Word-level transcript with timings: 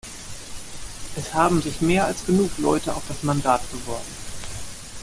Es 1.15 1.35
haben 1.35 1.61
sich 1.61 1.79
mehr 1.81 2.05
als 2.07 2.25
genug 2.25 2.49
Leute 2.57 2.95
auf 2.95 3.03
das 3.07 3.21
Mandat 3.21 3.61
beworben. 3.71 4.01